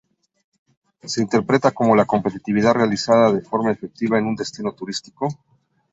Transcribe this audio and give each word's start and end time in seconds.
Se 1.03 1.21
interpreta 1.21 1.69
como 1.69 1.95
la 1.95 2.05
competitividad 2.07 2.73
realizada 2.73 3.31
de 3.31 3.41
forma 3.43 3.71
efectiva 3.71 4.17
en 4.17 4.25
un 4.25 4.35
destino 4.35 4.73
turístico. 4.73 5.27